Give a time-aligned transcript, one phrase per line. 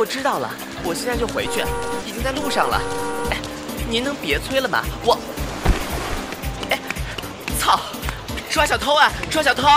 [0.00, 0.48] 我知道了，
[0.82, 1.62] 我现在就回去，
[2.06, 2.80] 已经在路上了。
[3.30, 3.36] 哎，
[3.86, 4.82] 您能别催了吗？
[5.04, 5.18] 我，
[6.70, 6.78] 哎，
[7.58, 7.78] 操！
[8.48, 9.12] 抓小偷啊！
[9.30, 9.68] 抓小偷！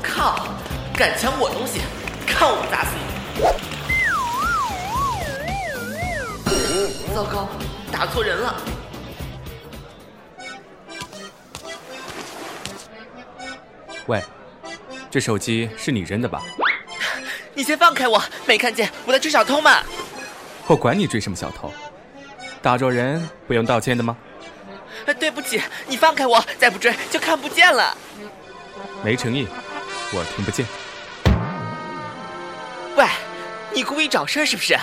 [0.00, 0.46] 靠！
[0.94, 1.80] 敢抢我东西，
[2.28, 2.90] 看我不打死
[6.46, 7.10] 你！
[7.12, 7.48] 糟糕，
[7.90, 8.54] 打错人了。
[14.06, 14.22] 喂，
[15.10, 16.40] 这手机是你扔的吧？
[17.60, 18.18] 你先放开我！
[18.46, 19.82] 没看见我在追小偷吗？
[20.66, 21.70] 我管你追什么小偷，
[22.62, 24.16] 打着人不用道歉的吗？
[25.18, 27.94] 对不起，你放开我，再不追就看不见了。
[29.04, 29.46] 没诚意，
[30.10, 30.64] 我听不见。
[32.96, 33.04] 喂，
[33.74, 34.74] 你故意找事是不是？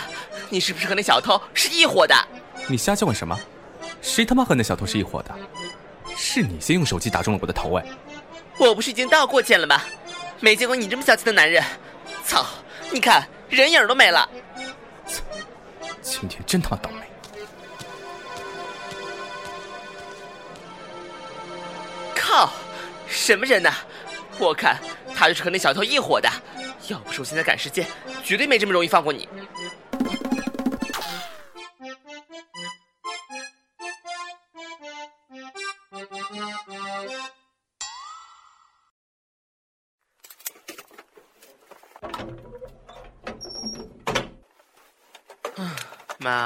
[0.48, 2.16] 你是不是和那小偷是一伙的？
[2.68, 3.35] 你瞎叫唤什么？
[4.04, 5.34] 谁他妈和那小偷是一伙的？
[6.16, 7.85] 是你先用手机打中了我的头哎！
[8.59, 9.82] 我不是已经道过歉了吗？
[10.40, 11.63] 没见过你这么小气的男人。
[12.23, 12.46] 操！
[12.91, 14.27] 你看人影都没了。
[16.02, 16.98] 今天真他妈倒霉。
[22.16, 22.52] 靠！
[23.07, 23.71] 什么人呢？
[24.38, 24.77] 我看
[25.16, 26.29] 他就是和那小偷一伙的。
[26.90, 27.88] 要不是我现在赶时间，
[28.24, 29.27] 绝对没这么容易放过你。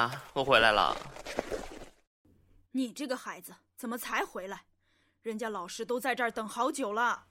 [0.02, 0.98] 妈，我回来了。
[2.72, 4.64] 你这个孩子怎么才回来？
[5.22, 7.26] 人家老师都在这儿等好久了。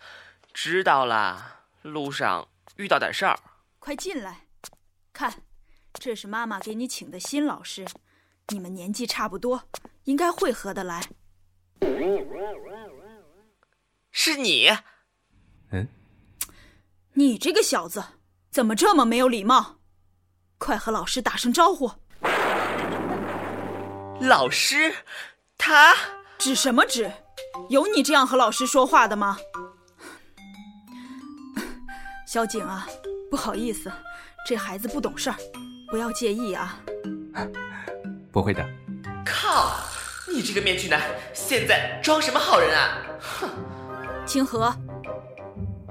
[0.54, 3.38] 知道啦，路上遇到点事儿。
[3.78, 4.46] 快进来，
[5.12, 5.42] 看，
[5.92, 7.86] 这是妈妈给你请的新老师，
[8.48, 9.64] 你们年纪差不多，
[10.04, 11.06] 应该会合得来。
[14.10, 14.70] 是你？
[15.72, 15.86] 嗯？
[17.12, 18.02] 你这个小子
[18.50, 19.80] 怎么这么没有礼貌？
[20.56, 22.03] 快和老师打声招呼。
[24.20, 24.94] 老师，
[25.58, 25.94] 他
[26.38, 27.10] 指什么指？
[27.68, 29.38] 有你这样和老师说话的吗？
[32.26, 32.86] 小景啊，
[33.30, 33.92] 不好意思，
[34.46, 35.36] 这孩子不懂事儿，
[35.90, 36.78] 不要介意啊。
[38.32, 38.64] 不会的。
[39.24, 39.74] 靠！
[40.28, 41.00] 你这个面具男，
[41.32, 42.98] 现在装什么好人啊？
[43.20, 43.48] 哼！
[44.26, 44.74] 清河，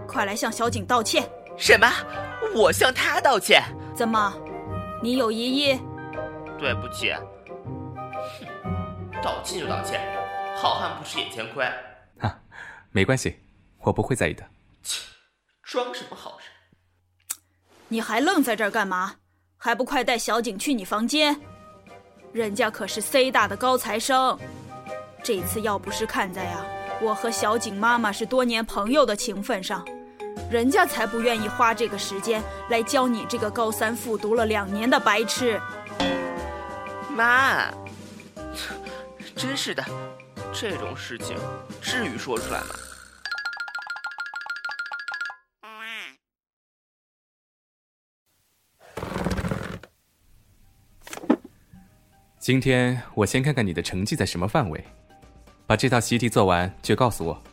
[0.07, 1.29] 快来向小景道歉。
[1.57, 1.87] 什么？
[2.53, 3.63] 我向他道歉？
[3.95, 4.33] 怎么？
[5.01, 5.79] 你有疑议？
[6.59, 7.13] 对不起。
[9.23, 10.01] 哼，道歉就道歉。
[10.55, 11.65] 好汉不吃眼前亏，
[12.19, 12.37] 哈，
[12.91, 13.39] 没关系，
[13.79, 14.43] 我不会在意的。
[14.83, 15.01] 切，
[15.63, 16.47] 装什么好人？
[17.87, 19.15] 你还愣在这儿干嘛？
[19.57, 21.39] 还不快带小景去你房间？
[22.33, 24.37] 人家可是 C 大的高材生，
[25.23, 26.65] 这次要不是看在呀
[27.01, 29.85] 我和小景妈妈是多年朋友的情分上，
[30.49, 35.61] 人家才不愿意花这个时间来教你这个高三复读了两年的白痴。
[37.09, 37.71] 妈，
[39.35, 39.83] 真是的。
[40.53, 41.35] 这种事情
[41.81, 42.67] 至于说出来吗？
[52.39, 54.85] 今天我先看看你的成绩在什么范围，
[55.65, 57.43] 把这套习题做完就告诉我。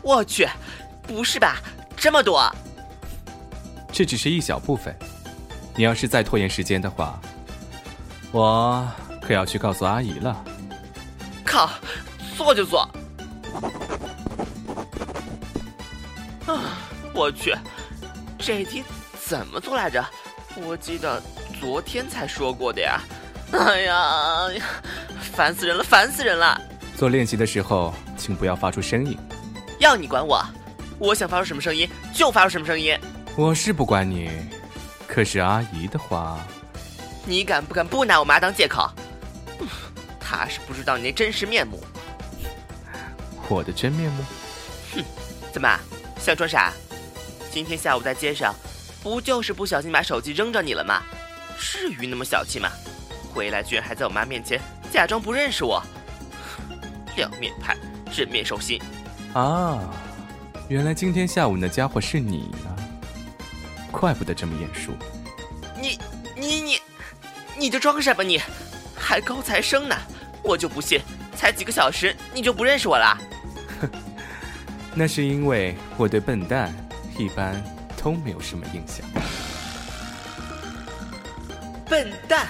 [0.00, 0.48] 我去，
[1.02, 1.60] 不是吧？
[1.96, 2.48] 这么多？
[3.92, 4.96] 这只是一小部分，
[5.76, 7.20] 你要是再拖延时间的话，
[8.32, 8.86] 我。
[9.20, 10.42] 可要去告诉阿姨了。
[11.44, 11.68] 靠，
[12.34, 12.80] 做就做。
[16.46, 16.80] 啊，
[17.12, 17.54] 我去，
[18.38, 18.82] 这题
[19.22, 20.02] 怎么做来着？
[20.62, 21.22] 我记得
[21.60, 23.00] 昨天才说过的呀。
[23.52, 24.48] 哎呀，
[25.34, 26.58] 烦死人了，烦死人了！
[26.96, 29.18] 做练习的时候，请不要发出声音。
[29.78, 30.42] 要你管我？
[30.98, 32.98] 我想发出什么声音就发出什么声音。
[33.36, 34.30] 我是不管你，
[35.06, 36.38] 可是阿姨的话，
[37.28, 38.90] 你敢不敢不拿我妈当借口？
[40.18, 41.78] 她是不知道你那真实面目。
[43.50, 44.24] 我的真面目？
[44.94, 45.04] 哼，
[45.52, 45.78] 怎么
[46.18, 46.72] 想装傻？
[47.50, 48.54] 今天下午在街上，
[49.02, 51.02] 不就是不小心把手机扔着你了吗？
[51.58, 52.70] 至于那么小气吗？
[53.34, 54.58] 回来居然还在我妈面前
[54.90, 55.82] 假装不认识我，
[57.16, 57.76] 两面派，
[58.16, 58.80] 人面兽心。
[59.34, 59.78] 啊，
[60.68, 62.72] 原来今天下午那家伙是你啊！
[63.92, 64.92] 怪不得这么眼熟。
[65.80, 65.98] 你，
[67.58, 68.40] 你就装傻吧你
[68.96, 69.96] 还高材生呢？
[70.42, 71.00] 我就不信。
[71.36, 73.16] 才几个小时你就不认识我啦
[74.94, 76.74] 那是因为我对笨蛋
[77.16, 77.62] 一般
[77.96, 79.06] 都没有什么印象。
[81.88, 82.46] 笨蛋？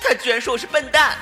[0.00, 1.16] 他居然说我是笨蛋？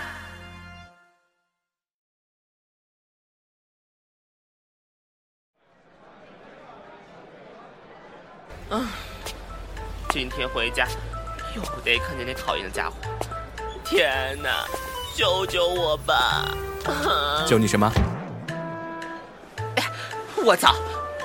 [8.69, 8.87] 嗯
[10.11, 10.87] 今天回家。
[11.57, 12.95] 又得看见那讨厌的家伙。
[13.85, 14.65] 天哪，
[15.17, 16.47] 救救我吧！
[17.49, 17.91] 救你什么？
[19.77, 19.91] 哎，
[20.45, 20.75] 我操！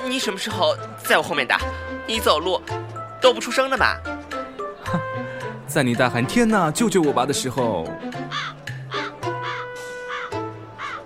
[0.03, 1.55] 你什么时候在我后面的？
[2.07, 2.59] 你走路
[3.21, 3.99] 都不出声的吧？
[4.85, 4.99] 哼，
[5.67, 7.87] 在你大喊“天哪，救救我吧”的时候，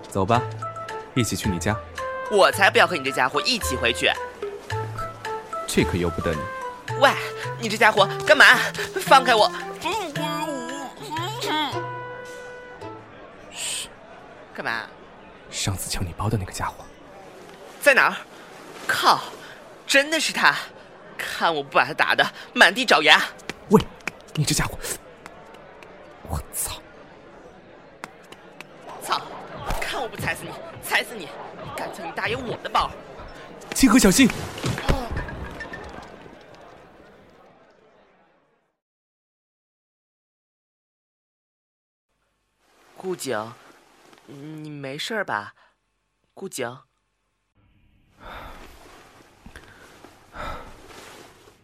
[0.08, 0.40] 走吧，
[1.14, 1.76] 一起去你家。
[2.30, 4.10] 我才不要和你这家伙一起回去。
[5.66, 6.38] 这可由不得你。
[7.00, 7.10] 喂，
[7.58, 8.44] 你这家伙干嘛？
[9.00, 9.50] 放开我！
[13.52, 13.88] 嘘，
[14.54, 14.82] 干嘛？
[15.50, 16.84] 上次抢你包的那个家伙
[17.80, 18.16] 在哪儿？
[18.86, 19.20] 靠，
[19.86, 20.54] 真的是他！
[21.18, 23.22] 看我不把他打的满地找牙！
[23.70, 23.82] 喂，
[24.34, 24.78] 你这家伙！
[26.28, 26.80] 我操！
[29.02, 29.20] 操！
[29.80, 30.50] 看我不踩死你！
[30.82, 31.28] 踩死你！
[31.76, 32.90] 敢抢你大爷我的包！
[33.74, 34.28] 清河，小心！
[43.06, 43.52] 顾景，
[44.26, 45.54] 你没事吧？
[46.34, 46.76] 顾景，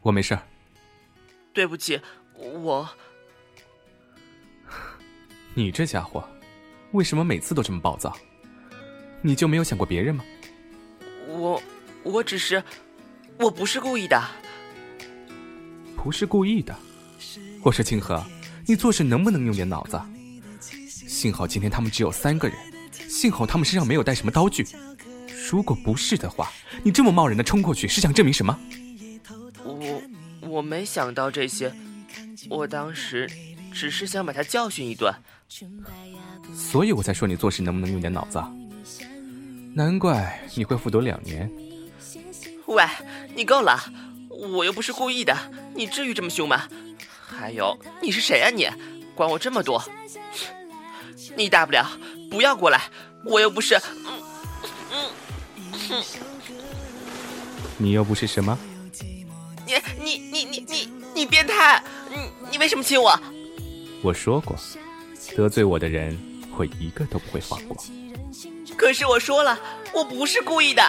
[0.03, 0.39] 我没事。
[1.53, 2.01] 对不起，
[2.37, 2.89] 我。
[5.53, 6.25] 你这家伙，
[6.93, 8.17] 为什么每次都这么暴躁？
[9.21, 10.25] 你就没有想过别人吗？
[11.27, 11.61] 我，
[12.05, 12.63] 我只是，
[13.41, 14.23] 我不是故意的。
[15.97, 16.73] 不是故意的。
[17.65, 18.25] 我说清河，
[18.65, 20.01] 你做事能不能用点脑子？
[21.23, 22.59] 幸好今天他们只有三个人，
[23.09, 24.67] 幸好他们身上没有带什么刀具。
[25.49, 26.51] 如果不是的话，
[26.83, 28.59] 你这么贸然的冲过去是想证明什么？
[29.63, 30.03] 我
[30.41, 31.73] 我没想到这些，
[32.51, 33.31] 我当时
[33.73, 35.15] 只是想把他教训一顿。
[36.57, 38.43] 所以我才说你做事能不能用点脑子？
[39.77, 41.49] 难怪你会复读两年。
[42.67, 42.85] 喂，
[43.37, 43.79] 你够了！
[44.29, 45.33] 我又不是故意的，
[45.73, 46.69] 你至于这么凶吗？
[47.25, 48.69] 还有，你是谁啊你？
[49.15, 49.81] 管我这么多？
[51.37, 51.87] 你大不了
[52.31, 52.83] 不要过来，
[53.25, 53.77] 我又不是……
[54.93, 55.11] 嗯
[55.91, 56.03] 嗯
[57.79, 58.59] 你又不是什么？
[59.67, 61.83] 你你你你你你变态！
[62.11, 62.17] 你
[62.51, 63.19] 你为什么亲我？
[64.03, 64.57] 我说过，
[65.37, 66.19] 得罪我的人，
[66.57, 67.77] 我一个都不会放过。
[68.77, 69.59] 可是我说了，
[69.93, 70.83] 我不是故意的。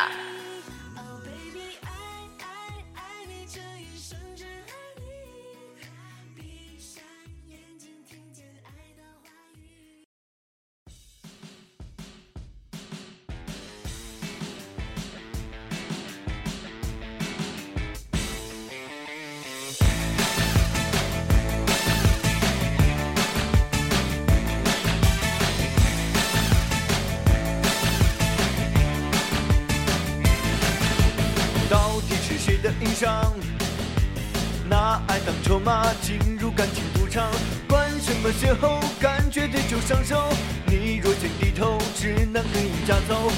[34.70, 37.30] 拿爱当筹码进入感情赌场，
[37.68, 40.30] 管什么邂逅，感觉对就上手。
[40.66, 43.32] 你若先低头，只能跟赢家走。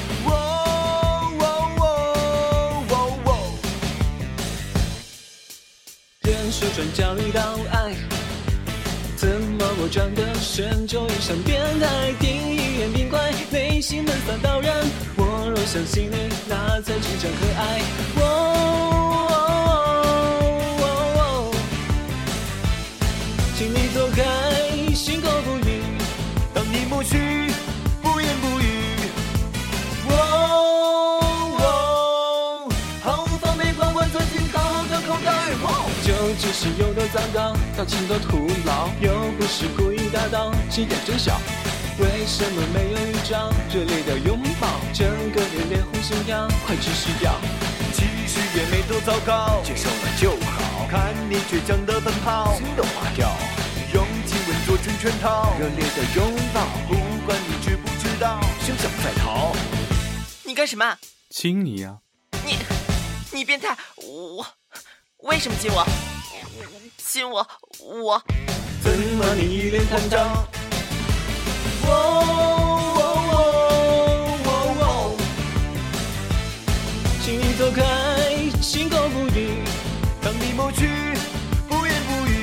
[6.22, 7.42] 人说转角遇到
[7.72, 7.94] 爱，
[9.16, 12.13] 怎么我转个身就遇上变态？
[12.19, 14.74] 第一眼冰怪，内心闷骚到然。
[15.18, 17.81] 我若相信你，那才真正可爱。
[23.57, 25.81] 请你走开，心口不语，
[26.54, 27.50] 当你不去，
[28.02, 28.66] 不言不语。
[30.09, 32.69] 哦哦，
[33.02, 35.31] 毫无防备，关关钻进，好好的口袋。
[35.64, 41.40] 哦，就只是有点糟糕，感情的徒劳，又不是故意搭档，心眼真小。
[41.97, 44.68] 为什么没有一张热烈的拥抱？
[44.92, 47.31] 整个人脸红心跳，快窒息掉。
[47.94, 50.65] 其实也没多糟糕，接受了就好。
[50.95, 53.30] 看你倔强的奔跑，心都化掉。
[53.94, 59.54] 用亲吻做成圈套，热烈的拥抱，不管你知不知道，休想再逃。
[60.45, 60.97] 你干什么？
[61.31, 61.97] 亲你呀！
[62.45, 62.57] 你，
[63.33, 63.75] 你变态！
[63.97, 64.47] 我，
[65.23, 65.85] 为什么亲我？
[66.97, 67.45] 亲我，
[67.81, 68.23] 我
[68.81, 70.47] 怎么你一脸慌张？
[77.21, 78.05] 请你走开，心口不语。
[80.66, 80.90] 当你抹去，
[81.69, 82.34] 不言不语。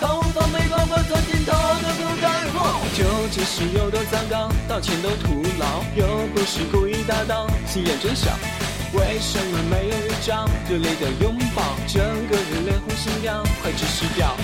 [0.00, 2.24] 毫无防备，光光钻进他的口袋。
[2.96, 8.30] 究竟是有多糟糕，道歉都徒劳，又不是故意打倒，心眼真小。
[8.94, 10.48] 为什么没有预兆？
[10.68, 14.36] 热烈的拥抱，整个人脸红心跳，快窒息掉。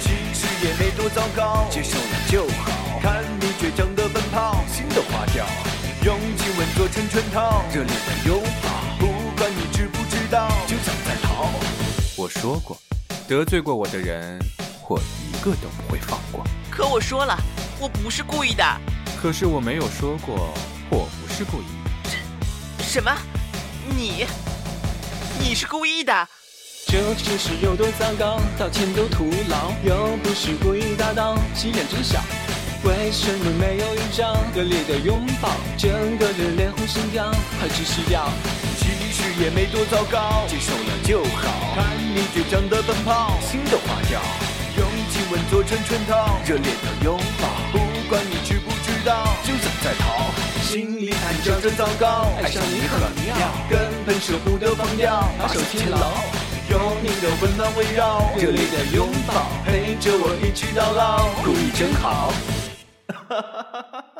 [0.00, 3.00] 其实也没多糟糕，接受了就好。
[3.02, 5.44] 看你倔强的奔跑，心都化掉。
[6.04, 8.40] 用亲吻做成圈套，热烈的拥
[12.26, 12.76] 我说过，
[13.28, 14.36] 得罪过我的人，
[14.88, 16.44] 我一个都不会放过。
[16.68, 17.38] 可我说了，
[17.78, 18.64] 我不是故意的。
[19.16, 20.52] 可是我没有说过
[20.90, 21.66] 我不是故意。
[22.80, 23.16] 什么？
[23.96, 24.26] 你？
[25.38, 26.28] 你是故意的？
[26.88, 32.20] 这件事有多糟糕，道歉都徒劳，又不是故意打倒，心眼真小。
[32.82, 35.52] 为什么没有一张热烈的拥抱？
[35.78, 37.30] 整个人脸红心跳，
[37.60, 38.28] 还只是要。
[39.38, 41.74] 也没多糟糕，接受了就好。
[41.74, 44.18] 看你倔强的奔跑，心都化掉。
[44.78, 47.78] 用亲吻做成圈套，热烈的拥抱，不
[48.08, 50.30] 管你知不知道，就想再逃。
[50.62, 53.36] 心里暗叫真糟糕，爱上你很妙，
[53.68, 55.98] 根本舍不得放掉，把手牵牢。
[56.68, 62.32] 有你的温暖围绕，热烈的拥抱，陪着我一起到老，故意真好。
[63.08, 64.15] 哈哈哈哈。